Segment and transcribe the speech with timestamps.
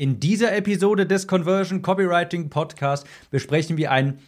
[0.00, 4.18] In dieser Episode des Conversion Copywriting Podcast besprechen wir ein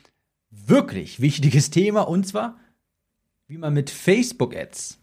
[0.50, 2.60] wirklich wichtiges Thema und zwar,
[3.48, 4.98] wie man mit Facebook Ads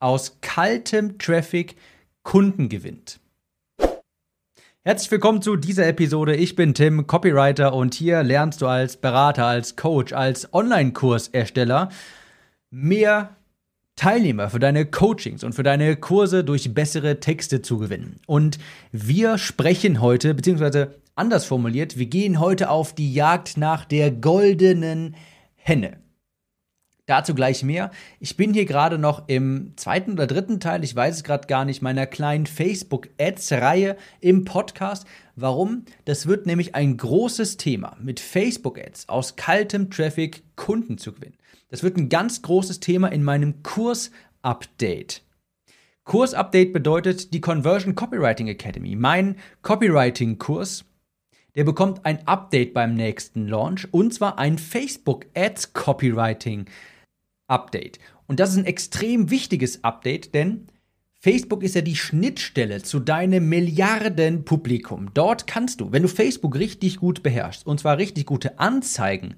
[0.00, 1.76] aus kaltem Traffic
[2.22, 3.20] Kunden gewinnt.
[4.84, 6.34] Herzlich willkommen zu dieser Episode.
[6.34, 11.90] Ich bin Tim, Copywriter und hier lernst du als Berater, als Coach, als Online-Kursersteller
[12.70, 13.35] mehr
[13.96, 18.20] Teilnehmer für deine Coachings und für deine Kurse durch bessere Texte zu gewinnen.
[18.26, 18.58] Und
[18.92, 25.16] wir sprechen heute, beziehungsweise anders formuliert, wir gehen heute auf die Jagd nach der goldenen
[25.54, 25.96] Henne.
[27.06, 27.92] Dazu gleich mehr.
[28.18, 31.64] Ich bin hier gerade noch im zweiten oder dritten Teil, ich weiß es gerade gar
[31.64, 35.06] nicht, meiner kleinen Facebook-Ads-Reihe im Podcast.
[35.36, 35.84] Warum?
[36.04, 41.38] Das wird nämlich ein großes Thema, mit Facebook-Ads aus kaltem Traffic Kunden zu gewinnen.
[41.68, 45.22] Das wird ein ganz großes Thema in meinem Kurs-Update.
[46.04, 48.94] Kurs-Update bedeutet die Conversion Copywriting Academy.
[48.94, 50.84] Mein Copywriting-Kurs,
[51.56, 56.66] der bekommt ein Update beim nächsten Launch und zwar ein Facebook Ads Copywriting
[57.48, 57.98] Update.
[58.28, 60.68] Und das ist ein extrem wichtiges Update, denn
[61.18, 65.10] Facebook ist ja die Schnittstelle zu deinem Milliardenpublikum.
[65.12, 69.34] Dort kannst du, wenn du Facebook richtig gut beherrschst, und zwar richtig gute Anzeigen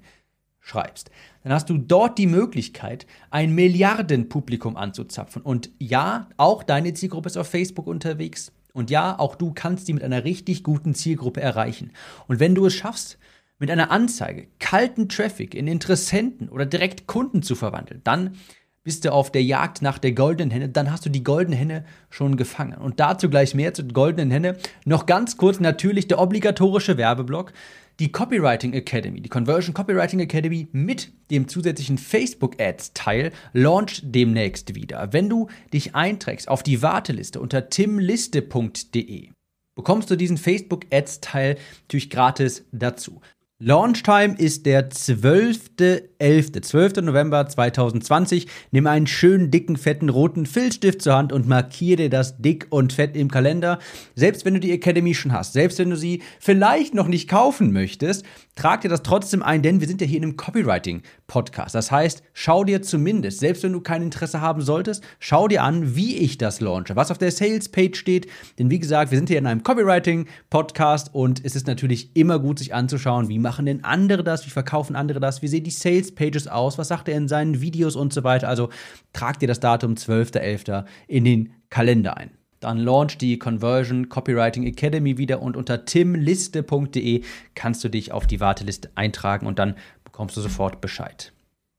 [0.68, 1.10] schreibst,
[1.42, 5.42] dann hast du dort die Möglichkeit, ein Milliardenpublikum anzuzapfen.
[5.42, 8.52] Und ja, auch deine Zielgruppe ist auf Facebook unterwegs.
[8.72, 11.92] Und ja, auch du kannst die mit einer richtig guten Zielgruppe erreichen.
[12.26, 13.18] Und wenn du es schaffst,
[13.58, 18.36] mit einer Anzeige kalten Traffic in Interessenten oder direkt Kunden zu verwandeln, dann
[18.84, 21.84] bist du auf der Jagd nach der goldenen Henne, dann hast du die goldene Henne
[22.08, 22.78] schon gefangen.
[22.78, 24.56] Und dazu gleich mehr zur goldenen Henne.
[24.84, 27.52] Noch ganz kurz natürlich der obligatorische Werbeblock
[28.00, 34.74] die Copywriting Academy, die Conversion Copywriting Academy mit dem zusätzlichen Facebook Ads Teil launcht demnächst
[34.74, 35.12] wieder.
[35.12, 39.30] Wenn du dich einträgst auf die Warteliste unter timliste.de,
[39.74, 43.20] bekommst du diesen Facebook Ads Teil natürlich gratis dazu.
[43.60, 47.02] Launchtime ist der 12.11., 12.
[47.02, 48.46] November 2020.
[48.70, 53.16] Nimm einen schönen, dicken, fetten, roten Filzstift zur Hand und markiere das dick und fett
[53.16, 53.80] im Kalender.
[54.14, 57.72] Selbst wenn du die Academy schon hast, selbst wenn du sie vielleicht noch nicht kaufen
[57.72, 58.24] möchtest,
[58.58, 61.76] trag dir das trotzdem ein, denn wir sind ja hier in einem Copywriting-Podcast.
[61.76, 65.94] Das heißt, schau dir zumindest, selbst wenn du kein Interesse haben solltest, schau dir an,
[65.94, 68.26] wie ich das launche, was auf der Sales-Page steht.
[68.58, 72.58] Denn wie gesagt, wir sind hier in einem Copywriting-Podcast und es ist natürlich immer gut,
[72.58, 74.44] sich anzuschauen, wie machen denn andere das?
[74.44, 75.40] Wie verkaufen andere das?
[75.40, 76.78] Wie sehen die Sales Pages aus?
[76.78, 78.48] Was sagt er in seinen Videos und so weiter?
[78.48, 78.70] Also
[79.12, 80.84] trag dir das Datum 12.11.
[81.06, 82.37] in den Kalender ein.
[82.60, 87.22] Dann launcht die Conversion Copywriting Academy wieder und unter timliste.de
[87.54, 91.32] kannst du dich auf die Warteliste eintragen und dann bekommst du sofort Bescheid.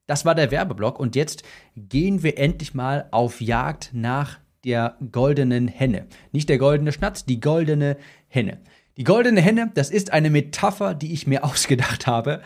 [0.07, 1.44] Das war der Werbeblock und jetzt
[1.75, 6.07] gehen wir endlich mal auf Jagd nach der goldenen Henne.
[6.31, 7.97] Nicht der goldene Schnatz, die goldene
[8.28, 8.59] Henne.
[8.97, 12.41] Die goldene Henne, das ist eine Metapher, die ich mir ausgedacht habe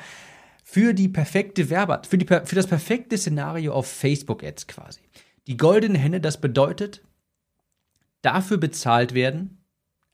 [0.63, 5.01] für die perfekte Werbe, für, die, für das perfekte Szenario auf Facebook-Ads quasi.
[5.45, 7.03] Die goldene Henne, das bedeutet,
[8.23, 9.63] dafür bezahlt werden,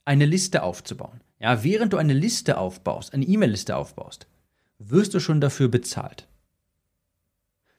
[0.04, 1.22] eine Liste aufzubauen.
[1.38, 4.26] Ja, während du eine Liste aufbaust, eine E-Mail-Liste aufbaust,
[4.78, 6.28] wirst du schon dafür bezahlt.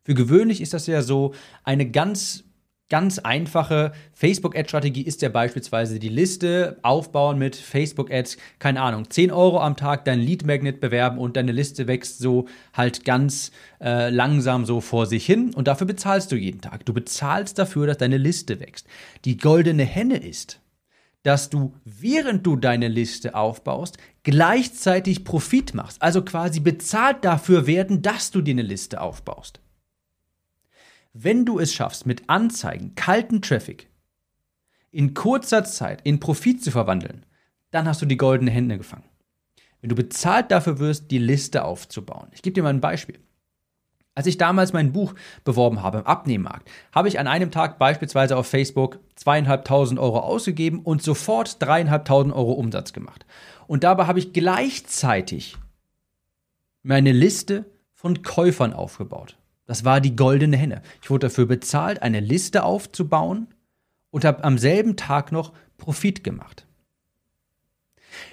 [0.03, 2.43] Für gewöhnlich ist das ja so eine ganz
[2.91, 9.61] ganz einfache Facebook-Ad-Strategie ist ja beispielsweise die Liste aufbauen mit Facebook-Ads, keine Ahnung, 10 Euro
[9.61, 14.81] am Tag dein Lead-Magnet bewerben und deine Liste wächst so halt ganz äh, langsam so
[14.81, 16.85] vor sich hin und dafür bezahlst du jeden Tag.
[16.85, 18.85] Du bezahlst dafür, dass deine Liste wächst.
[19.23, 20.59] Die goldene Henne ist,
[21.23, 26.01] dass du, während du deine Liste aufbaust, gleichzeitig Profit machst.
[26.01, 29.61] Also quasi bezahlt dafür werden, dass du dir eine Liste aufbaust.
[31.13, 33.89] Wenn du es schaffst, mit Anzeigen, kalten Traffic,
[34.91, 37.25] in kurzer Zeit in Profit zu verwandeln,
[37.71, 39.09] dann hast du die goldene Hände gefangen.
[39.81, 42.27] Wenn du bezahlt dafür wirst, die Liste aufzubauen.
[42.33, 43.19] Ich gebe dir mal ein Beispiel.
[44.13, 48.35] Als ich damals mein Buch beworben habe im Abnehmmarkt, habe ich an einem Tag beispielsweise
[48.35, 53.25] auf Facebook zweieinhalbtausend Euro ausgegeben und sofort dreieinhalbtausend Euro Umsatz gemacht.
[53.67, 55.57] Und dabei habe ich gleichzeitig
[56.83, 59.37] meine Liste von Käufern aufgebaut.
[59.65, 60.81] Das war die goldene Henne.
[61.01, 63.47] Ich wurde dafür bezahlt, eine Liste aufzubauen
[64.09, 66.65] und habe am selben Tag noch Profit gemacht.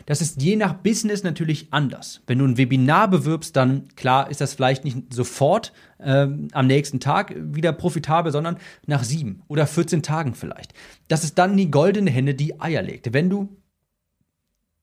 [0.06, 2.22] Das ist je nach Business natürlich anders.
[2.26, 7.00] Wenn du ein Webinar bewirbst, dann klar ist das vielleicht nicht sofort ähm, am nächsten
[7.00, 10.74] Tag wieder profitabel, sondern nach sieben oder 14 Tagen vielleicht.
[11.08, 13.12] Das ist dann die goldene Henne, die Eier legt.
[13.12, 13.56] Wenn du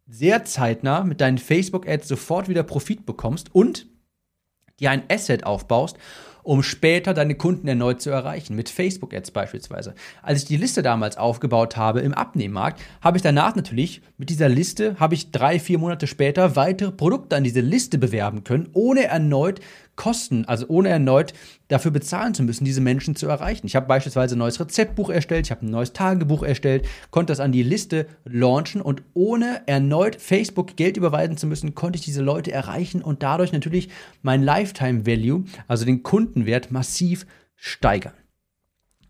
[0.08, 3.88] sehr zeitnah mit deinen Facebook-Ads sofort wieder Profit bekommst und
[4.80, 5.98] dir ein Asset aufbaust
[6.46, 9.96] um später deine Kunden erneut zu erreichen, mit Facebook-Ads beispielsweise.
[10.22, 14.48] Als ich die Liste damals aufgebaut habe im Abnehmmarkt, habe ich danach natürlich mit dieser
[14.48, 19.06] Liste, habe ich drei, vier Monate später weitere Produkte an diese Liste bewerben können, ohne
[19.06, 19.60] erneut
[19.96, 21.34] Kosten, also ohne erneut
[21.68, 23.66] dafür bezahlen zu müssen, diese Menschen zu erreichen.
[23.66, 27.40] Ich habe beispielsweise ein neues Rezeptbuch erstellt, ich habe ein neues Tagebuch erstellt, konnte das
[27.40, 32.22] an die Liste launchen und ohne erneut Facebook Geld überweisen zu müssen, konnte ich diese
[32.22, 33.90] Leute erreichen und dadurch natürlich
[34.22, 37.26] mein Lifetime Value, also den Kundenwert, massiv
[37.56, 38.14] steigern.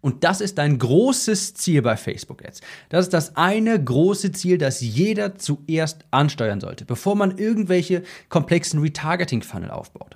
[0.01, 2.61] Und das ist ein großes Ziel bei Facebook Ads.
[2.89, 8.81] Das ist das eine große Ziel, das jeder zuerst ansteuern sollte, bevor man irgendwelche komplexen
[8.81, 10.15] Retargeting-Funnel aufbaut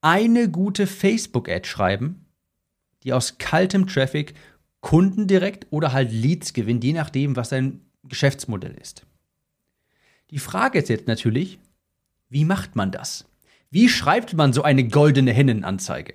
[0.00, 2.26] eine gute Facebook-Ad schreiben,
[3.02, 4.34] die aus kaltem Traffic
[4.80, 9.04] Kunden direkt oder halt Leads gewinnt, je nachdem, was dein Geschäftsmodell ist.
[10.30, 11.58] Die Frage ist jetzt natürlich,
[12.28, 13.26] wie macht man das?
[13.70, 16.14] Wie schreibt man so eine goldene Hennenanzeige?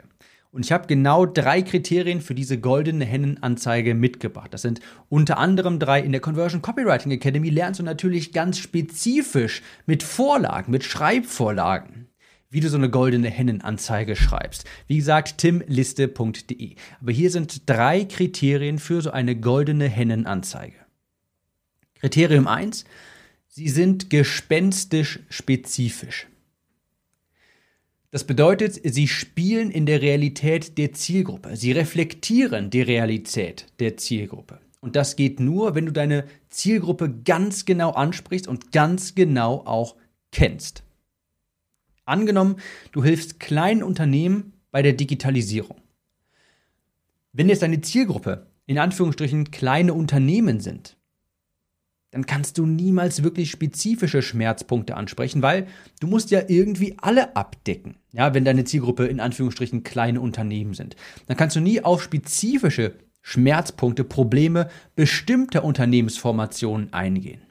[0.51, 4.53] Und ich habe genau drei Kriterien für diese goldene Hennenanzeige mitgebracht.
[4.53, 4.79] Das sind
[5.09, 5.99] unter anderem drei.
[5.99, 12.04] In der Conversion Copywriting Academy lernst du natürlich ganz spezifisch mit Vorlagen, mit Schreibvorlagen
[12.49, 14.65] wie du so eine goldene Hennenanzeige schreibst.
[14.87, 16.75] Wie gesagt, timliste.de.
[17.01, 20.77] Aber hier sind drei Kriterien für so eine goldene Hennenanzeige.
[21.95, 22.85] Kriterium 1,
[23.47, 26.27] sie sind gespenstisch spezifisch.
[28.11, 31.57] Das bedeutet, sie spielen in der Realität der Zielgruppe.
[31.57, 34.61] Sie reflektieren die Realität der Zielgruppe.
[34.79, 39.95] Und das geht nur, wenn du deine Zielgruppe ganz genau ansprichst und ganz genau auch
[40.31, 40.83] kennst.
[42.05, 42.57] Angenommen,
[42.91, 45.81] du hilfst kleinen Unternehmen bei der Digitalisierung.
[47.33, 50.97] Wenn jetzt deine Zielgruppe in Anführungsstrichen kleine Unternehmen sind,
[52.11, 55.67] dann kannst du niemals wirklich spezifische Schmerzpunkte ansprechen, weil
[55.99, 57.97] du musst ja irgendwie alle abdecken.
[58.13, 60.95] Ja, wenn deine Zielgruppe in Anführungsstrichen kleine Unternehmen sind,
[61.27, 67.41] dann kannst du nie auf spezifische Schmerzpunkte, Probleme bestimmter Unternehmensformationen eingehen.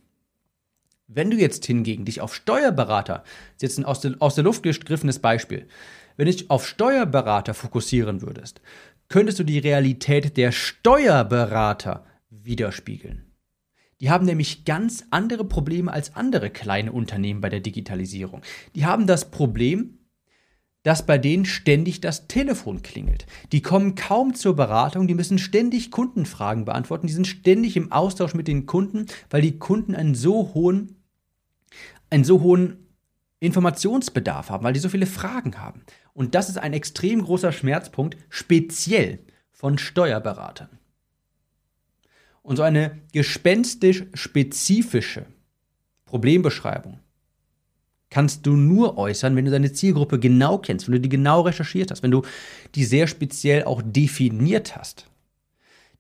[1.07, 4.45] Wenn du jetzt hingegen dich auf Steuerberater, das ist jetzt ein aus der, aus der
[4.45, 5.67] Luft gegriffenes Beispiel,
[6.17, 8.61] wenn du dich auf Steuerberater fokussieren würdest,
[9.09, 13.31] könntest du die Realität der Steuerberater widerspiegeln.
[14.01, 18.43] Die haben nämlich ganz andere Probleme als andere kleine Unternehmen bei der Digitalisierung.
[18.75, 19.99] Die haben das Problem,
[20.85, 23.27] dass bei denen ständig das Telefon klingelt.
[23.51, 28.35] Die kommen kaum zur Beratung, die müssen ständig Kundenfragen beantworten, die sind ständig im Austausch
[28.35, 30.97] mit den Kunden, weil die Kunden einen so hohen
[32.11, 32.87] einen so hohen
[33.41, 35.83] Informationsbedarf haben, weil die so viele Fragen haben.
[36.13, 39.19] Und das ist ein extrem großer Schmerzpunkt, speziell
[39.51, 40.79] von Steuerberatern.
[42.43, 45.27] Und so eine gespenstisch spezifische
[46.05, 47.01] Problembeschreibung
[48.15, 51.91] kannst du nur äußern, wenn du deine Zielgruppe genau kennst, wenn du die genau recherchiert
[51.91, 52.23] hast, wenn du
[52.77, 55.07] die sehr speziell auch definiert hast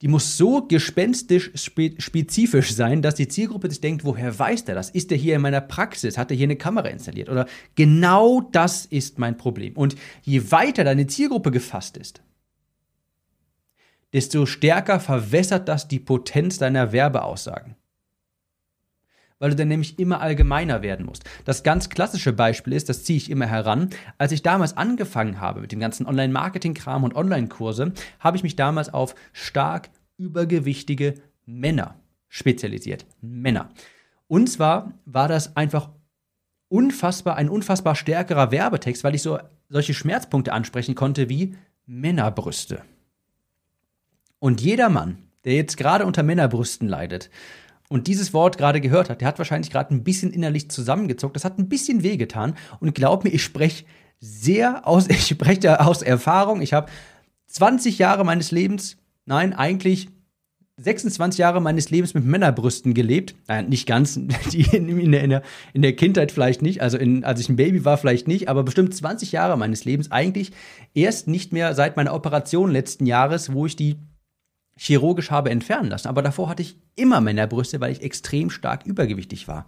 [0.05, 4.91] die muss so gespenstisch spezifisch sein, dass die Zielgruppe sich denkt, woher weiß der das?
[4.91, 6.19] Ist der hier in meiner Praxis?
[6.19, 7.31] Hat er hier eine Kamera installiert?
[7.31, 9.75] Oder genau das ist mein Problem.
[9.79, 12.21] Und je weiter deine Zielgruppe gefasst ist,
[14.13, 17.75] desto stärker verwässert das die Potenz deiner Werbeaussagen
[19.39, 21.25] weil du dann nämlich immer allgemeiner werden musst.
[21.45, 25.61] Das ganz klassische Beispiel ist, das ziehe ich immer heran, als ich damals angefangen habe
[25.61, 31.15] mit dem ganzen Online-Marketing-Kram und Online-Kurse, habe ich mich damals auf stark übergewichtige
[31.47, 31.97] Männer
[32.29, 33.07] spezialisiert.
[33.21, 33.71] Männer.
[34.27, 35.91] Und zwar war das einfach
[36.69, 41.57] unfassbar, ein unfassbar stärkerer Werbetext, weil ich so solche Schmerzpunkte ansprechen konnte wie
[41.87, 42.83] Männerbrüste.
[44.39, 47.31] Und jeder Mann, der jetzt gerade unter Männerbrüsten leidet,
[47.95, 51.37] und dieses Wort gerade gehört hat, der hat wahrscheinlich gerade ein bisschen innerlich zusammengezuckt.
[51.37, 52.55] Das hat ein bisschen wehgetan.
[52.81, 53.85] Und glaub mir, ich spreche
[54.19, 56.61] sehr aus, ich spreche aus Erfahrung.
[56.61, 56.91] Ich habe
[57.47, 58.97] 20 Jahre meines Lebens,
[59.27, 60.09] nein, eigentlich
[60.77, 63.37] 26 Jahre meines Lebens mit Männerbrüsten gelebt.
[63.47, 64.15] Nein, nicht ganz,
[64.53, 67.55] die in, der, in, der, in der Kindheit vielleicht nicht, also in, als ich ein
[67.55, 70.51] Baby war vielleicht nicht, aber bestimmt 20 Jahre meines Lebens eigentlich
[70.95, 74.01] erst nicht mehr seit meiner Operation letzten Jahres, wo ich die
[74.77, 76.09] chirurgisch habe entfernen lassen.
[76.09, 79.67] Aber davor hatte ich immer Männerbrüste, weil ich extrem stark übergewichtig war.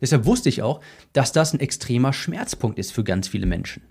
[0.00, 0.80] Deshalb wusste ich auch,
[1.12, 3.82] dass das ein extremer Schmerzpunkt ist für ganz viele Menschen.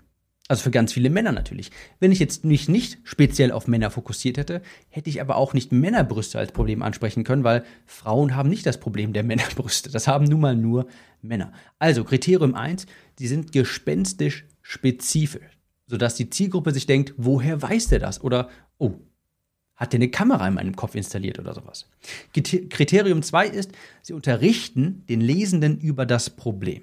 [0.46, 1.70] Also für ganz viele Männer natürlich.
[2.00, 5.72] Wenn ich jetzt mich nicht speziell auf Männer fokussiert hätte, hätte ich aber auch nicht
[5.72, 9.90] Männerbrüste als Problem ansprechen können, weil Frauen haben nicht das Problem der Männerbrüste.
[9.90, 10.86] Das haben nun mal nur
[11.22, 11.52] Männer.
[11.78, 12.86] Also Kriterium 1,
[13.18, 18.22] sie sind gespenstisch spezifisch, sodass die Zielgruppe sich denkt, woher weiß der das?
[18.22, 18.98] Oder, oh,
[19.76, 21.88] hat der eine Kamera in meinem Kopf installiert oder sowas?
[22.32, 26.82] Kriterium 2 ist, sie unterrichten den Lesenden über das Problem.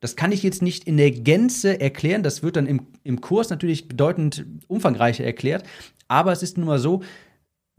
[0.00, 2.22] Das kann ich jetzt nicht in der Gänze erklären.
[2.22, 5.64] Das wird dann im, im Kurs natürlich bedeutend umfangreicher erklärt.
[6.08, 7.02] Aber es ist nun mal so,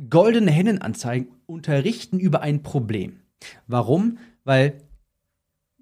[0.10, 3.22] goldene Hennenanzeigen unterrichten über ein Problem.
[3.68, 4.20] Warum?
[4.44, 4.82] Weil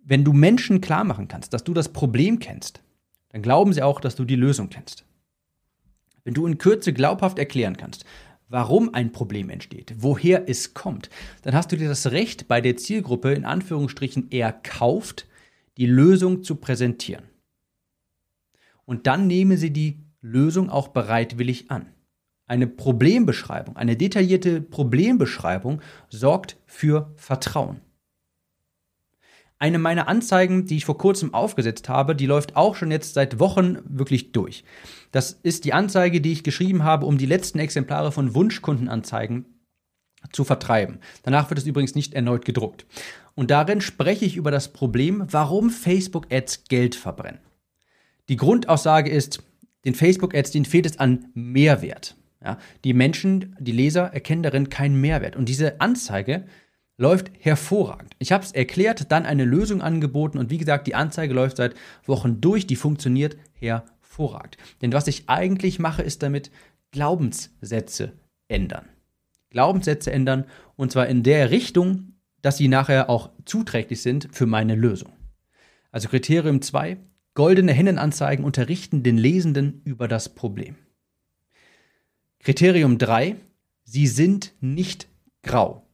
[0.03, 2.81] wenn du Menschen klar machen kannst, dass du das Problem kennst,
[3.29, 5.05] dann glauben sie auch, dass du die Lösung kennst.
[6.29, 8.05] Wenn du in Kürze glaubhaft erklären kannst,
[8.49, 11.09] warum ein Problem entsteht, woher es kommt,
[11.41, 15.27] dann hast du dir das Recht bei der Zielgruppe in Anführungsstrichen erkauft,
[15.77, 17.23] die Lösung zu präsentieren.
[18.85, 21.87] Und dann nehmen sie die Lösung auch bereitwillig an.
[22.45, 27.81] Eine Problembeschreibung, eine detaillierte Problembeschreibung sorgt für Vertrauen.
[29.61, 33.39] Eine meiner Anzeigen, die ich vor kurzem aufgesetzt habe, die läuft auch schon jetzt seit
[33.39, 34.63] Wochen wirklich durch.
[35.11, 39.45] Das ist die Anzeige, die ich geschrieben habe, um die letzten Exemplare von Wunschkundenanzeigen
[40.31, 40.99] zu vertreiben.
[41.23, 42.85] Danach wird es übrigens nicht erneut gedruckt.
[43.35, 47.41] Und darin spreche ich über das Problem, warum Facebook-Ads Geld verbrennen.
[48.29, 49.43] Die Grundaussage ist,
[49.83, 52.15] den Facebook-Ads, denen fehlt es an Mehrwert.
[52.41, 55.35] Ja, die Menschen, die Leser erkennen darin keinen Mehrwert.
[55.35, 56.45] Und diese Anzeige
[56.99, 58.13] läuft hervorragend.
[58.19, 61.73] Ich habe es erklärt, dann eine Lösung angeboten und wie gesagt, die Anzeige läuft seit
[62.05, 64.57] Wochen durch, die funktioniert hervorragend.
[64.81, 66.51] Denn was ich eigentlich mache, ist damit
[66.91, 68.11] Glaubenssätze
[68.49, 68.85] ändern.
[69.49, 70.43] Glaubenssätze ändern
[70.75, 75.13] und zwar in der Richtung, dass sie nachher auch zuträglich sind für meine Lösung.
[75.91, 76.97] Also Kriterium 2,
[77.33, 80.75] goldene Hennenanzeigen unterrichten den Lesenden über das Problem.
[82.39, 83.37] Kriterium 3,
[83.85, 85.07] sie sind nicht
[85.43, 85.88] grau.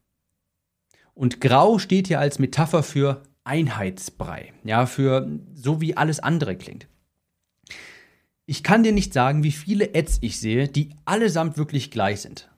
[1.15, 6.88] Und grau steht hier als Metapher für Einheitsbrei, ja, für so wie alles andere klingt.
[8.45, 12.50] Ich kann dir nicht sagen, wie viele Ads ich sehe, die allesamt wirklich gleich sind.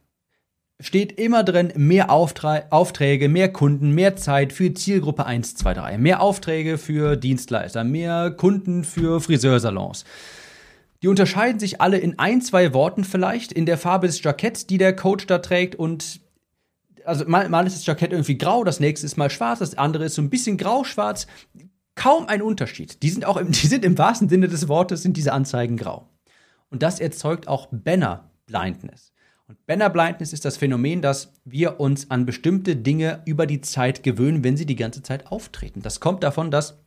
[0.79, 5.97] Steht immer drin, mehr Auftra Aufträge, mehr Kunden, mehr Zeit für Zielgruppe 1, 2, 3,
[5.97, 10.03] mehr Aufträge für Dienstleister, mehr Kunden für Friseursalons.
[11.03, 14.77] Die unterscheiden sich alle in ein, zwei Worten vielleicht, in der Farbe des Jacketts, die
[14.77, 16.21] der Coach da trägt und
[17.07, 20.05] also mal, mal ist das Jackett irgendwie grau, das nächste ist mal schwarz, das andere
[20.05, 21.27] ist so ein bisschen grau-schwarz.
[21.95, 23.01] Kaum ein Unterschied.
[23.01, 26.09] Die sind auch im, die sind im wahrsten Sinne des Wortes, sind diese Anzeigen grau.
[26.69, 29.13] Und das erzeugt auch Banner Blindness.
[29.47, 34.03] Und Banner Blindness ist das Phänomen, dass wir uns an bestimmte Dinge über die Zeit
[34.03, 35.81] gewöhnen, wenn sie die ganze Zeit auftreten.
[35.81, 36.83] Das kommt davon, dass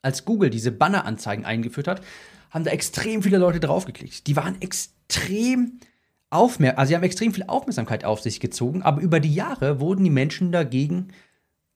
[0.00, 2.02] als Google diese Banner-Anzeigen eingeführt hat,
[2.50, 4.28] haben da extrem viele Leute draufgeklickt.
[4.28, 5.80] Die waren extrem
[6.30, 10.04] Aufmer also sie haben extrem viel Aufmerksamkeit auf sich gezogen, aber über die Jahre wurden
[10.04, 11.08] die Menschen dagegen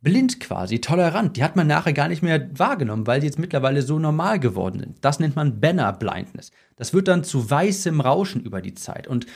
[0.03, 1.37] blind quasi, tolerant.
[1.37, 4.81] Die hat man nachher gar nicht mehr wahrgenommen, weil die jetzt mittlerweile so normal geworden
[4.81, 5.05] sind.
[5.05, 6.51] Das nennt man Banner Blindness.
[6.77, 9.07] Das wird dann zu weißem Rauschen über die Zeit.
[9.07, 9.27] Und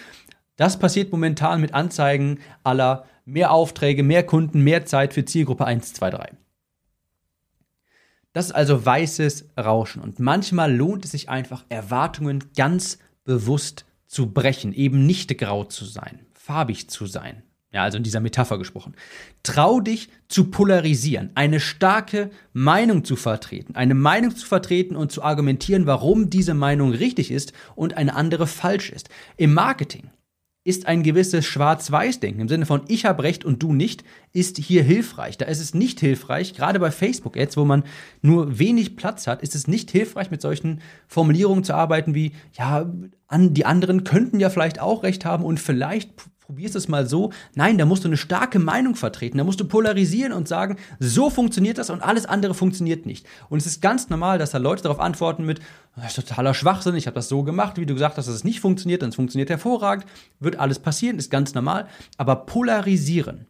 [0.57, 5.93] das passiert momentan mit Anzeigen aller mehr Aufträge, mehr Kunden, mehr Zeit für Zielgruppe 1,
[5.95, 6.33] 2, 3.
[8.33, 10.03] Das ist also weißes Rauschen.
[10.03, 15.85] Und manchmal lohnt es sich einfach, Erwartungen ganz bewusst zu brechen, eben nicht grau zu
[15.85, 17.43] sein, farbig zu sein.
[17.71, 18.95] Ja, also in dieser Metapher gesprochen.
[19.43, 25.23] Trau dich zu polarisieren, eine starke Meinung zu vertreten, eine Meinung zu vertreten und zu
[25.23, 29.11] argumentieren, warum diese Meinung richtig ist und eine andere falsch ist.
[29.37, 30.09] Im Marketing
[30.67, 34.83] ist ein gewisses Schwarz-Weiß-Denken im Sinne von ich habe recht und du nicht, ist hier
[34.83, 35.39] hilfreich.
[35.39, 37.85] Da ist es nicht hilfreich, gerade bei Facebook-Ads, wo man
[38.21, 42.93] nur wenig Platz hat, ist es nicht hilfreich, mit solchen Formulierungen zu arbeiten wie, ja,
[43.29, 46.11] an, die anderen könnten ja vielleicht auch recht haben und vielleicht
[46.47, 47.33] probierst es mal so.
[47.57, 49.39] Nein, da musst du eine starke Meinung vertreten.
[49.39, 53.27] Da musst du polarisieren und sagen, so funktioniert das und alles andere funktioniert nicht.
[53.49, 55.59] Und es ist ganz normal, dass da Leute darauf antworten mit,
[55.97, 58.45] das ist totaler Schwachsinn, ich habe das so gemacht, wie du gesagt hast, dass es
[58.45, 60.07] nicht funktioniert, dann es funktioniert hervorragend,
[60.39, 61.89] wird alles passieren, ist ganz normal.
[62.17, 63.49] Aber polarisieren,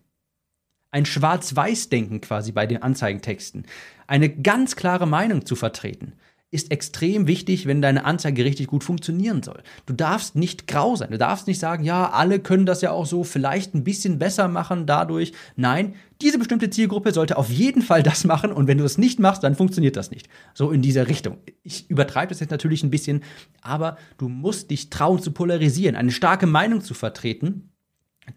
[0.90, 3.66] ein Schwarz-Weiß-Denken quasi bei den Anzeigentexten,
[4.06, 6.14] eine ganz klare Meinung zu vertreten,
[6.56, 9.62] ist extrem wichtig, wenn deine Anzeige richtig gut funktionieren soll.
[9.84, 11.10] Du darfst nicht grau sein.
[11.10, 14.48] Du darfst nicht sagen, ja, alle können das ja auch so vielleicht ein bisschen besser
[14.48, 15.32] machen dadurch.
[15.54, 19.20] Nein, diese bestimmte Zielgruppe sollte auf jeden Fall das machen und wenn du das nicht
[19.20, 20.28] machst, dann funktioniert das nicht.
[20.54, 21.36] So in dieser Richtung.
[21.62, 23.22] Ich übertreibe das jetzt natürlich ein bisschen,
[23.60, 27.70] aber du musst dich trauen zu polarisieren, eine starke Meinung zu vertreten.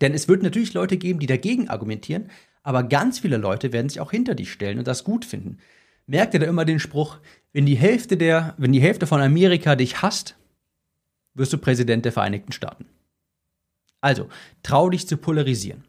[0.02, 2.30] Denn es wird natürlich Leute geben, die dagegen argumentieren,
[2.62, 5.58] aber ganz viele Leute werden sich auch hinter dich stellen und das gut finden
[6.10, 7.20] merkt ihr da immer den Spruch,
[7.54, 10.36] wenn die Hälfte der, wenn die Hälfte von Amerika dich hasst,
[11.34, 12.86] wirst du Präsident der Vereinigten Staaten.
[14.02, 14.30] Also,
[14.64, 15.84] trau dich zu polarisieren.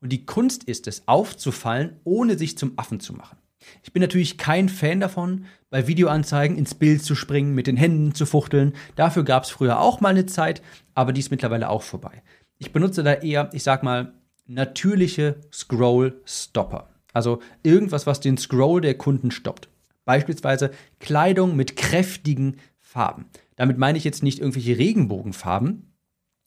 [0.00, 3.38] Und die Kunst ist es, aufzufallen, ohne sich zum Affen zu machen.
[3.82, 8.14] Ich bin natürlich kein Fan davon, bei Videoanzeigen ins Bild zu springen, mit den Händen
[8.14, 8.74] zu fuchteln.
[8.94, 10.62] Dafür gab es früher auch mal eine Zeit,
[10.94, 12.22] aber die ist mittlerweile auch vorbei.
[12.58, 14.12] Ich benutze da eher, ich sag mal,
[14.46, 16.88] natürliche Scroll-Stopper.
[17.12, 19.68] Also irgendwas, was den Scroll der Kunden stoppt.
[20.06, 23.26] Beispielsweise Kleidung mit kräftigen Farben.
[23.56, 25.92] Damit meine ich jetzt nicht irgendwelche Regenbogenfarben,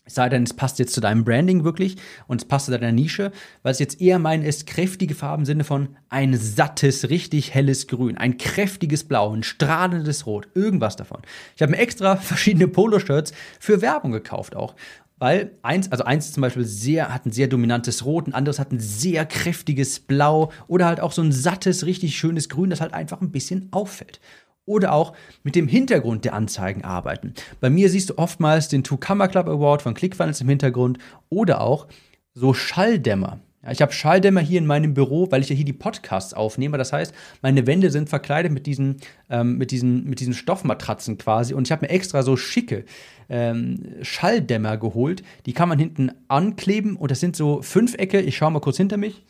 [0.10, 2.92] es sei denn, es passt jetzt zu deinem Branding wirklich und es passt zu deiner
[2.92, 3.32] Nische.
[3.62, 7.86] Was ich jetzt eher meine, ist kräftige Farben im Sinne von ein sattes, richtig helles
[7.86, 11.22] Grün, ein kräftiges Blau, ein strahlendes Rot, irgendwas davon.
[11.56, 14.74] Ich habe mir extra verschiedene Poloshirts für Werbung gekauft auch.
[15.19, 18.71] Weil eins, also eins zum Beispiel sehr, hat ein sehr dominantes Rot, ein anderes hat
[18.71, 22.93] ein sehr kräftiges Blau oder halt auch so ein sattes, richtig schönes Grün, das halt
[22.93, 24.21] einfach ein bisschen auffällt
[24.69, 27.33] oder auch mit dem Hintergrund der Anzeigen arbeiten.
[27.59, 30.99] Bei mir siehst du oftmals den Two-Camera Club Award von ClickFunnels im Hintergrund
[31.29, 31.88] oder auch
[32.35, 33.39] so Schalldämmer.
[33.63, 36.78] Ja, ich habe Schalldämmer hier in meinem Büro, weil ich ja hier die Podcasts aufnehme.
[36.78, 38.98] Das heißt, meine Wände sind verkleidet mit diesen,
[39.30, 41.54] ähm, mit diesen, mit diesen Stoffmatratzen quasi.
[41.54, 42.86] Und ich habe mir extra so schicke
[43.28, 45.24] ähm, Schalldämmer geholt.
[45.46, 48.22] Die kann man hinten ankleben und das sind so Fünfecke.
[48.22, 49.25] Ich schaue mal kurz hinter mich.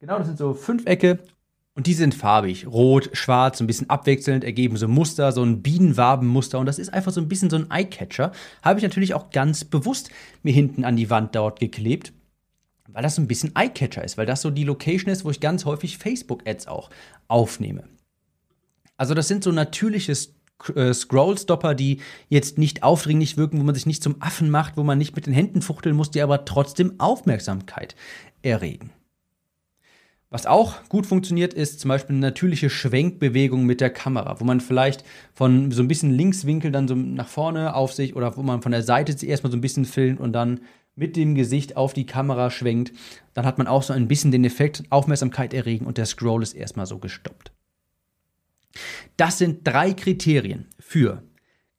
[0.00, 1.20] Genau, das sind so Fünfecke
[1.74, 2.66] und die sind farbig.
[2.66, 6.58] Rot, schwarz, ein bisschen abwechselnd, ergeben so Muster, so ein Bienenwabenmuster.
[6.58, 8.32] Und das ist einfach so ein bisschen so ein Eyecatcher.
[8.62, 10.10] Habe ich natürlich auch ganz bewusst
[10.42, 12.12] mir hinten an die Wand dort geklebt,
[12.92, 15.40] weil das so ein bisschen Eyecatcher ist, weil das so die Location ist, wo ich
[15.40, 16.90] ganz häufig Facebook-Ads auch
[17.28, 17.84] aufnehme.
[18.96, 20.14] Also das sind so natürliche
[20.74, 24.82] äh, Scrollstopper, die jetzt nicht aufdringlich wirken, wo man sich nicht zum Affen macht, wo
[24.82, 27.94] man nicht mit den Händen fuchteln muss, die aber trotzdem Aufmerksamkeit
[28.42, 28.90] erregen.
[30.32, 34.60] Was auch gut funktioniert, ist zum Beispiel eine natürliche Schwenkbewegung mit der Kamera, wo man
[34.60, 35.04] vielleicht
[35.34, 38.70] von so ein bisschen Linkswinkel dann so nach vorne auf sich oder wo man von
[38.70, 40.60] der Seite erstmal so ein bisschen filmt und dann
[41.00, 42.92] mit dem Gesicht auf die Kamera schwenkt.
[43.32, 46.52] Dann hat man auch so ein bisschen den Effekt Aufmerksamkeit erregen und der Scroll ist
[46.52, 47.52] erstmal so gestoppt.
[49.16, 51.22] Das sind drei Kriterien für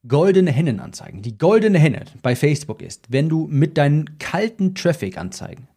[0.07, 1.21] goldene Hennenanzeigen.
[1.21, 5.67] Die goldene Henne bei Facebook ist, wenn du mit deinen kalten Traffic-Anzeigen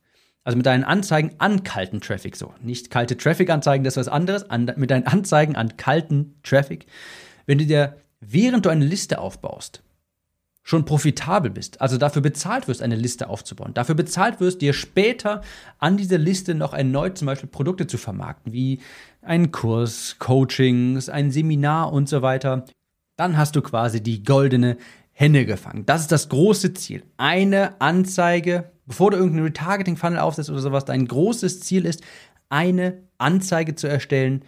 [0.46, 2.52] also mit deinen Anzeigen an kalten Traffic, so.
[2.60, 4.50] Nicht kalte Traffic-Anzeigen, das ist was anderes.
[4.50, 6.84] An, mit deinen Anzeigen an kalten Traffic.
[7.46, 9.82] Wenn du dir, während du eine Liste aufbaust,
[10.64, 15.42] schon profitabel bist, also dafür bezahlt wirst, eine Liste aufzubauen, dafür bezahlt wirst, dir später
[15.78, 18.80] an dieser Liste noch erneut zum Beispiel Produkte zu vermarkten, wie
[19.22, 22.64] einen Kurs, Coachings, ein Seminar und so weiter,
[23.16, 24.76] dann hast du quasi die goldene
[25.12, 25.86] Henne gefangen.
[25.86, 27.04] Das ist das große Ziel.
[27.18, 32.02] Eine Anzeige bevor du irgendeinen Retargeting-Funnel aufsetzt oder sowas, dein großes Ziel ist,
[32.48, 34.44] eine Anzeige zu erstellen,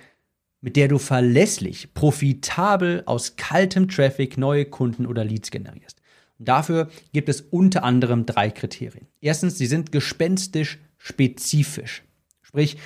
[0.60, 6.00] mit der du verlässlich, profitabel aus kaltem Traffic neue Kunden oder Leads generierst.
[6.38, 9.06] Dafür gibt es unter anderem drei Kriterien.
[9.20, 12.02] Erstens, sie sind gespenstisch spezifisch.
[12.42, 12.76] Sprich,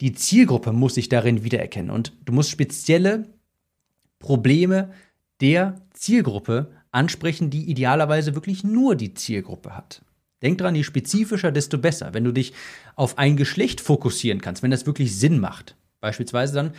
[0.00, 3.26] die Zielgruppe muss sich darin wiedererkennen und du musst spezielle
[4.18, 4.92] Probleme
[5.40, 10.02] der Zielgruppe ansprechen, die idealerweise wirklich nur die Zielgruppe hat.
[10.42, 12.14] Denk dran, je spezifischer, desto besser.
[12.14, 12.52] Wenn du dich
[12.96, 16.72] auf ein Geschlecht fokussieren kannst, wenn das wirklich Sinn macht, beispielsweise, dann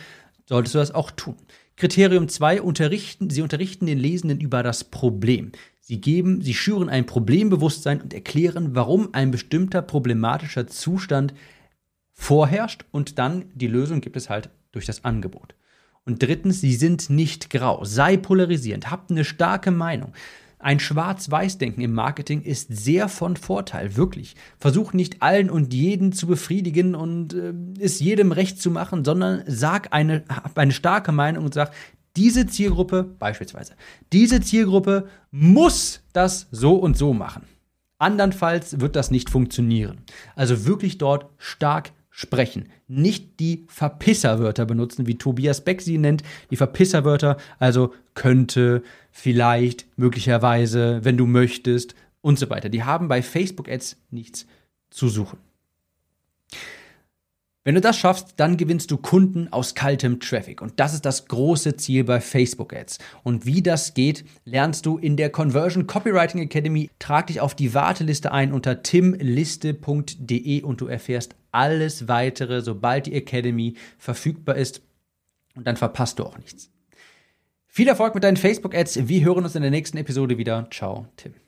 [0.48, 1.36] solltest du das auch tun.
[1.76, 5.52] Kriterium 2, unterrichten, sie unterrichten den Lesenden über das Problem.
[5.84, 11.34] Sie geben, sie schüren ein Problembewusstsein und erklären, warum ein bestimmter problematischer Zustand
[12.14, 15.56] vorherrscht und dann die Lösung gibt es halt durch das Angebot.
[16.04, 17.84] Und drittens, sie sind nicht grau.
[17.84, 20.12] Sei polarisierend, habt eine starke Meinung.
[20.60, 24.36] Ein Schwarz-Weiß-Denken im Marketing ist sehr von Vorteil, wirklich.
[24.60, 29.42] Versuch nicht allen und jeden zu befriedigen und äh, es jedem recht zu machen, sondern
[29.48, 30.22] sag eine,
[30.54, 31.72] eine starke Meinung und sag,
[32.16, 33.74] diese Zielgruppe, beispielsweise,
[34.12, 37.44] diese Zielgruppe muss das so und so machen.
[37.98, 39.98] Andernfalls wird das nicht funktionieren.
[40.34, 42.68] Also wirklich dort stark sprechen.
[42.88, 46.22] Nicht die Verpisserwörter benutzen, wie Tobias Beck sie nennt.
[46.50, 52.68] Die Verpisserwörter, also könnte, vielleicht, möglicherweise, wenn du möchtest und so weiter.
[52.68, 54.46] Die haben bei Facebook Ads nichts
[54.90, 55.38] zu suchen.
[57.64, 60.60] Wenn du das schaffst, dann gewinnst du Kunden aus kaltem Traffic.
[60.60, 62.98] Und das ist das große Ziel bei Facebook Ads.
[63.22, 66.90] Und wie das geht, lernst du in der Conversion Copywriting Academy.
[66.98, 73.14] Trag dich auf die Warteliste ein unter timliste.de und du erfährst alles weitere, sobald die
[73.14, 74.82] Academy verfügbar ist.
[75.54, 76.70] Und dann verpasst du auch nichts.
[77.68, 79.06] Viel Erfolg mit deinen Facebook Ads.
[79.06, 80.66] Wir hören uns in der nächsten Episode wieder.
[80.70, 81.41] Ciao, Tim.